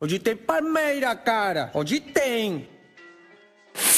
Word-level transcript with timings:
Onde 0.00 0.18
tem 0.18 0.36
palmeira, 0.36 1.14
cara? 1.14 1.70
Onde 1.72 2.00
tem? 2.00 2.75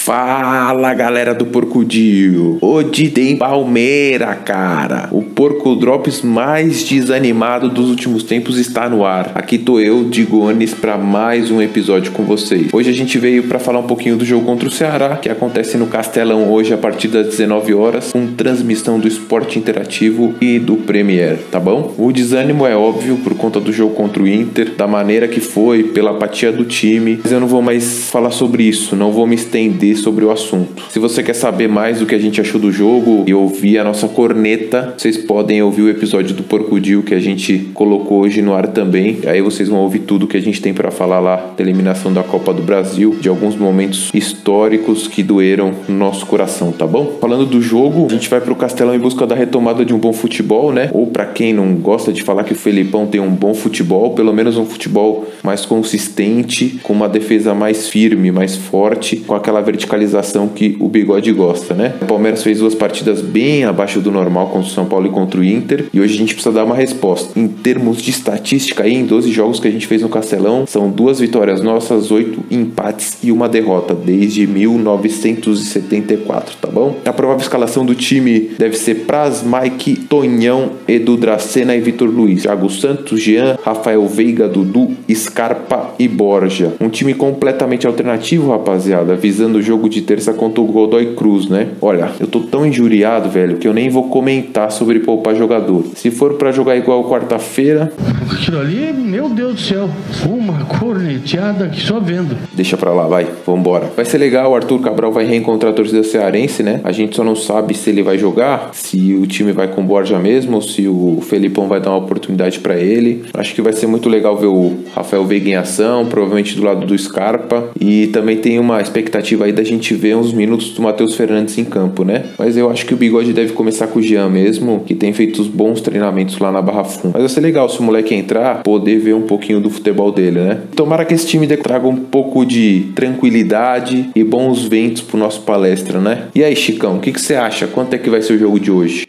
Fala 0.08 0.94
galera 0.94 1.34
do 1.34 1.44
Porcudio! 1.44 2.56
Hoje 2.62 3.10
tem 3.10 3.36
Palmeira, 3.36 4.34
cara! 4.36 5.10
O 5.12 5.20
Porco 5.20 5.76
Drops 5.76 6.22
mais 6.22 6.82
desanimado 6.82 7.68
dos 7.68 7.90
últimos 7.90 8.22
tempos 8.22 8.56
está 8.56 8.88
no 8.88 9.04
ar. 9.04 9.32
Aqui 9.34 9.58
tô 9.58 9.78
eu, 9.78 10.04
Digones, 10.04 10.72
para 10.72 10.96
mais 10.96 11.50
um 11.50 11.60
episódio 11.60 12.10
com 12.12 12.22
vocês. 12.22 12.72
Hoje 12.72 12.88
a 12.88 12.92
gente 12.94 13.18
veio 13.18 13.42
para 13.42 13.58
falar 13.58 13.80
um 13.80 13.86
pouquinho 13.86 14.16
do 14.16 14.24
jogo 14.24 14.46
contra 14.46 14.66
o 14.66 14.72
Ceará, 14.72 15.16
que 15.16 15.28
acontece 15.28 15.76
no 15.76 15.88
Castelão 15.88 16.50
hoje 16.50 16.72
a 16.72 16.78
partir 16.78 17.08
das 17.08 17.26
19 17.26 17.74
horas, 17.74 18.10
com 18.10 18.28
transmissão 18.28 18.98
do 18.98 19.06
Esporte 19.06 19.58
Interativo 19.58 20.34
e 20.40 20.58
do 20.58 20.76
Premier, 20.76 21.36
tá 21.50 21.60
bom? 21.60 21.94
O 21.98 22.10
desânimo 22.10 22.66
é 22.66 22.74
óbvio 22.74 23.18
por 23.18 23.34
conta 23.34 23.60
do 23.60 23.70
jogo 23.70 23.94
contra 23.94 24.22
o 24.22 24.26
Inter, 24.26 24.74
da 24.74 24.86
maneira 24.86 25.28
que 25.28 25.40
foi, 25.42 25.82
pela 25.82 26.12
apatia 26.12 26.50
do 26.50 26.64
time, 26.64 27.20
mas 27.22 27.30
eu 27.30 27.38
não 27.38 27.46
vou 27.46 27.60
mais 27.60 28.08
falar 28.08 28.30
sobre 28.30 28.62
isso, 28.62 28.96
não 28.96 29.12
vou 29.12 29.26
me 29.26 29.34
estender 29.34 29.97
sobre 29.98 30.24
o 30.24 30.30
assunto. 30.30 30.84
Se 30.90 30.98
você 30.98 31.22
quer 31.22 31.34
saber 31.34 31.68
mais 31.68 31.98
do 31.98 32.06
que 32.06 32.14
a 32.14 32.18
gente 32.18 32.40
achou 32.40 32.60
do 32.60 32.72
jogo 32.72 33.24
e 33.26 33.34
ouvir 33.34 33.78
a 33.78 33.84
nossa 33.84 34.08
corneta, 34.08 34.94
vocês 34.96 35.16
podem 35.16 35.62
ouvir 35.62 35.82
o 35.82 35.88
episódio 35.88 36.34
do 36.34 36.42
Porcudil 36.42 37.02
que 37.02 37.14
a 37.14 37.20
gente 37.20 37.70
colocou 37.74 38.20
hoje 38.20 38.40
no 38.40 38.54
ar 38.54 38.68
também. 38.68 39.18
Aí 39.26 39.42
vocês 39.42 39.68
vão 39.68 39.80
ouvir 39.80 40.00
tudo 40.00 40.26
que 40.26 40.36
a 40.36 40.40
gente 40.40 40.60
tem 40.60 40.72
para 40.72 40.90
falar 40.90 41.20
lá 41.20 41.52
da 41.56 41.62
eliminação 41.62 42.12
da 42.12 42.22
Copa 42.22 42.52
do 42.52 42.62
Brasil, 42.62 43.16
de 43.20 43.28
alguns 43.28 43.56
momentos 43.56 44.10
históricos 44.14 45.06
que 45.06 45.22
doeram 45.22 45.72
no 45.88 45.96
nosso 45.96 46.26
coração, 46.26 46.72
tá 46.72 46.86
bom? 46.86 47.18
Falando 47.20 47.44
do 47.44 47.60
jogo, 47.60 48.06
a 48.06 48.12
gente 48.12 48.28
vai 48.28 48.40
pro 48.40 48.54
Castelão 48.54 48.94
em 48.94 48.98
busca 48.98 49.26
da 49.26 49.34
retomada 49.34 49.84
de 49.84 49.94
um 49.94 49.98
bom 49.98 50.12
futebol, 50.12 50.72
né? 50.72 50.90
Ou 50.92 51.06
para 51.06 51.26
quem 51.26 51.52
não 51.52 51.74
gosta 51.74 52.12
de 52.12 52.22
falar 52.22 52.44
que 52.44 52.52
o 52.52 52.56
Felipão 52.56 53.06
tem 53.06 53.20
um 53.20 53.30
bom 53.30 53.54
futebol, 53.54 54.14
pelo 54.14 54.32
menos 54.32 54.56
um 54.56 54.64
futebol 54.64 55.26
mais 55.42 55.64
consistente, 55.66 56.80
com 56.82 56.92
uma 56.92 57.08
defesa 57.08 57.54
mais 57.54 57.88
firme, 57.88 58.30
mais 58.30 58.56
forte, 58.56 59.16
com 59.16 59.34
aquela 59.34 59.60
verticalidade 59.60 59.87
verticalização 59.88 60.46
que 60.46 60.76
o 60.78 60.88
Bigode 60.88 61.32
gosta, 61.32 61.74
né? 61.74 61.94
O 62.00 62.04
Palmeiras 62.04 62.42
fez 62.42 62.58
duas 62.58 62.74
partidas 62.74 63.22
bem 63.22 63.64
abaixo 63.64 64.00
do 64.00 64.10
normal 64.10 64.48
contra 64.48 64.68
o 64.68 64.72
São 64.72 64.84
Paulo 64.84 65.06
e 65.06 65.10
contra 65.10 65.40
o 65.40 65.44
Inter, 65.44 65.86
e 65.92 66.00
hoje 66.00 66.14
a 66.14 66.18
gente 66.18 66.34
precisa 66.34 66.54
dar 66.54 66.64
uma 66.64 66.74
resposta. 66.74 67.38
Em 67.38 67.46
termos 67.48 68.02
de 68.02 68.10
estatística 68.10 68.82
aí, 68.84 68.94
em 68.94 69.06
12 69.06 69.32
jogos 69.32 69.58
que 69.58 69.66
a 69.66 69.70
gente 69.70 69.86
fez 69.86 70.02
no 70.02 70.10
Castelão, 70.10 70.66
são 70.66 70.90
duas 70.90 71.20
vitórias 71.20 71.62
nossas, 71.62 72.10
oito 72.10 72.40
empates 72.50 73.16
e 73.22 73.32
uma 73.32 73.48
derrota 73.48 73.94
desde 73.94 74.46
1974, 74.46 76.56
tá 76.60 76.68
bom? 76.68 76.96
A 77.04 77.12
provável 77.12 77.40
escalação 77.40 77.86
do 77.86 77.94
time 77.94 78.50
deve 78.58 78.76
ser 78.76 79.06
Praz, 79.06 79.42
Mike, 79.42 79.96
Tonhão, 80.08 80.72
Edu 80.86 81.16
Dracena 81.16 81.74
e 81.74 81.80
Vitor 81.80 82.10
Luiz, 82.10 82.42
Thiago 82.42 82.68
Santos, 82.68 83.22
Jean, 83.22 83.56
Rafael 83.62 84.06
Veiga, 84.06 84.46
Dudu, 84.48 84.90
Scarpa 85.12 85.94
e 85.98 86.06
Borja. 86.06 86.74
Um 86.80 86.88
time 86.88 87.12
completamente 87.14 87.86
alternativo, 87.86 88.50
rapaziada, 88.50 89.14
visando 89.14 89.58
o 89.58 89.62
jogo 89.62 89.77
jogo 89.78 89.88
de 89.88 90.02
terça 90.02 90.32
contra 90.32 90.60
o 90.60 90.64
Godoy 90.64 91.14
Cruz, 91.14 91.48
né? 91.48 91.68
Olha, 91.80 92.10
eu 92.18 92.26
tô 92.26 92.40
tão 92.40 92.66
injuriado, 92.66 93.28
velho, 93.28 93.58
que 93.58 93.68
eu 93.68 93.72
nem 93.72 93.88
vou 93.88 94.08
comentar 94.08 94.72
sobre 94.72 94.98
poupar 94.98 95.36
jogador. 95.36 95.84
Se 95.94 96.10
for 96.10 96.34
para 96.34 96.50
jogar 96.50 96.76
igual 96.76 97.08
quarta-feira. 97.08 97.92
Aquilo 98.30 98.60
ali, 98.60 98.92
meu 98.92 99.28
Deus 99.28 99.54
do 99.54 99.60
céu, 99.60 99.90
uma 100.28 100.64
corneteada 100.64 101.68
que 101.68 101.80
só 101.80 101.98
vendo. 101.98 102.36
Deixa 102.52 102.76
pra 102.76 102.92
lá, 102.92 103.06
vai, 103.06 103.26
vambora. 103.46 103.90
Vai 103.96 104.04
ser 104.04 104.18
legal, 104.18 104.52
o 104.52 104.54
Arthur 104.54 104.80
Cabral 104.80 105.10
vai 105.10 105.24
reencontrar 105.24 105.72
a 105.72 105.74
torcida 105.74 106.02
cearense, 106.02 106.62
né? 106.62 106.80
A 106.84 106.92
gente 106.92 107.16
só 107.16 107.24
não 107.24 107.34
sabe 107.34 107.74
se 107.74 107.88
ele 107.90 108.02
vai 108.02 108.18
jogar, 108.18 108.70
se 108.72 109.14
o 109.14 109.26
time 109.26 109.52
vai 109.52 109.68
com 109.68 109.84
Borja 109.84 110.18
mesmo, 110.18 110.56
ou 110.56 110.62
se 110.62 110.86
o 110.86 111.20
Felipão 111.22 111.68
vai 111.68 111.80
dar 111.80 111.90
uma 111.90 111.98
oportunidade 111.98 112.60
para 112.60 112.76
ele. 112.76 113.24
Acho 113.34 113.54
que 113.54 113.62
vai 113.62 113.72
ser 113.72 113.86
muito 113.86 114.08
legal 114.08 114.36
ver 114.36 114.46
o 114.46 114.76
Rafael 114.94 115.24
Veiga 115.24 115.48
em 115.48 115.54
ação, 115.54 116.06
provavelmente 116.06 116.54
do 116.54 116.62
lado 116.62 116.86
do 116.86 116.98
Scarpa. 116.98 117.70
E 117.80 118.08
também 118.08 118.36
tem 118.36 118.58
uma 118.58 118.80
expectativa 118.80 119.46
aí 119.46 119.52
da 119.52 119.64
gente 119.64 119.94
ver 119.94 120.16
uns 120.16 120.32
minutos 120.32 120.70
do 120.70 120.82
Matheus 120.82 121.14
Fernandes 121.14 121.56
em 121.58 121.64
campo, 121.64 122.04
né? 122.04 122.26
Mas 122.38 122.56
eu 122.56 122.70
acho 122.70 122.84
que 122.84 122.94
o 122.94 122.96
Bigode 122.96 123.32
deve 123.32 123.52
começar 123.52 123.86
com 123.86 123.98
o 123.98 124.02
Jean 124.02 124.28
mesmo, 124.28 124.82
que 124.86 124.94
tem 124.94 125.12
feito 125.12 125.40
os 125.40 125.48
bons 125.48 125.80
treinamentos 125.80 126.38
lá 126.38 126.52
na 126.52 126.60
Barra 126.60 126.84
Funda. 126.84 127.10
Mas 127.14 127.22
vai 127.22 127.28
ser 127.28 127.40
legal 127.40 127.68
se 127.68 127.80
o 127.80 127.82
moleque 127.82 128.17
entrar, 128.18 128.62
poder 128.62 128.98
ver 128.98 129.14
um 129.14 129.22
pouquinho 129.22 129.60
do 129.60 129.70
futebol 129.70 130.12
dele, 130.12 130.40
né? 130.40 130.58
Tomara 130.74 131.04
que 131.04 131.14
esse 131.14 131.26
time 131.26 131.46
traga 131.56 131.86
um 131.86 131.96
pouco 131.96 132.44
de 132.44 132.88
tranquilidade 132.94 134.10
e 134.14 134.24
bons 134.24 134.64
ventos 134.64 135.02
pro 135.02 135.18
nosso 135.18 135.42
palestra, 135.42 136.00
né? 136.00 136.24
E 136.34 136.44
aí, 136.44 136.54
Chicão, 136.54 136.96
o 136.96 137.00
que, 137.00 137.12
que 137.12 137.20
você 137.20 137.34
acha? 137.34 137.66
Quanto 137.66 137.94
é 137.94 137.98
que 137.98 138.10
vai 138.10 138.22
ser 138.22 138.34
o 138.34 138.38
jogo 138.38 138.60
de 138.60 138.70
hoje? 138.70 139.06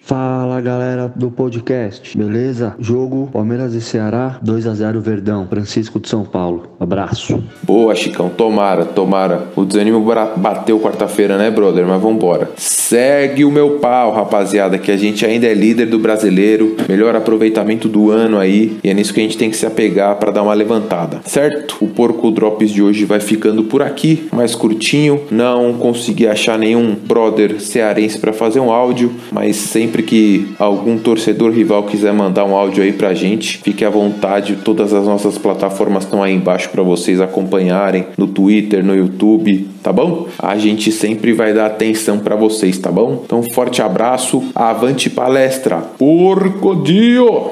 Galera 0.62 1.12
do 1.16 1.32
podcast, 1.32 2.18
beleza? 2.18 2.76
Jogo 2.80 3.30
Palmeiras 3.32 3.74
e 3.74 3.82
Ceará, 3.82 4.38
2 4.42 4.68
a 4.68 4.74
0 4.74 5.02
Verdão, 5.02 5.48
Francisco 5.48 6.00
de 6.00 6.10
São 6.10 6.24
Paulo. 6.24 6.64
Abraço. 6.80 7.44
Boa, 7.64 7.96
Chicão, 7.96 8.30
tomara, 8.30 8.86
tomara. 8.86 9.48
O 9.56 9.66
desânimo 9.66 10.04
bateu 10.38 10.80
quarta-feira, 10.80 11.38
né, 11.38 11.50
brother? 11.50 11.86
Mas 11.86 12.02
vambora. 12.02 12.52
Segue 12.58 13.46
o 13.46 13.52
meu 13.52 13.80
pau, 13.80 14.12
rapaziada, 14.12 14.78
que 14.78 14.92
a 14.92 14.98
gente 14.98 15.26
ainda 15.26 15.48
é 15.48 15.54
líder 15.54 15.86
do 15.86 16.00
brasileiro, 16.00 16.76
melhor 16.88 17.16
aproveitamento 17.16 17.88
do 17.88 18.10
ano 18.12 18.40
aí, 18.40 18.78
e 18.84 18.90
é 18.90 18.94
nisso 18.94 19.14
que 19.14 19.20
a 19.20 19.24
gente 19.24 19.38
tem 19.38 19.50
que 19.50 19.58
se 19.58 19.66
apegar 19.66 20.16
para 20.16 20.32
dar 20.32 20.44
uma 20.44 20.54
levantada, 20.54 21.22
certo? 21.26 21.78
O 21.82 21.88
Porco 21.88 22.32
Drops 22.32 22.72
de 22.72 22.82
hoje 22.82 23.06
vai 23.06 23.20
ficando 23.20 23.64
por 23.64 23.82
aqui, 23.82 24.28
mais 24.34 24.56
curtinho. 24.56 25.22
Não 25.30 25.74
consegui 25.74 26.28
achar 26.28 26.58
nenhum 26.58 26.96
brother 26.96 27.62
cearense 27.62 28.18
para 28.18 28.34
fazer 28.34 28.60
um 28.60 28.72
áudio, 28.72 29.12
mas 29.32 29.56
sempre 29.56 30.04
que 30.04 30.49
algum 30.58 30.98
torcedor 30.98 31.52
rival 31.52 31.84
quiser 31.84 32.14
mandar 32.14 32.46
um 32.46 32.56
áudio 32.56 32.84
aí 32.84 32.94
pra 32.94 33.14
gente, 33.14 33.58
fique 33.58 33.84
à 33.86 33.90
vontade, 33.90 34.58
todas 34.64 34.94
as 34.94 35.06
nossas 35.06 35.38
plataformas 35.38 36.04
estão 36.04 36.24
aí 36.24 36.34
embaixo 36.34 36.70
para 36.70 36.84
vocês 36.84 37.22
acompanharem, 37.22 38.08
no 38.18 38.28
Twitter, 38.28 38.84
no 38.84 38.96
YouTube, 38.96 39.68
tá 39.84 39.92
bom? 39.92 40.28
A 40.38 40.58
gente 40.58 40.92
sempre 40.92 41.34
vai 41.34 41.54
dar 41.54 41.68
atenção 41.68 42.20
para 42.20 42.36
vocês, 42.36 42.78
tá 42.78 42.92
bom? 42.92 43.22
Então, 43.26 43.44
forte 43.44 43.82
abraço, 43.82 44.44
avante 44.56 45.10
palestra, 45.10 45.78
porco 45.78 46.76
dio! 46.76 47.52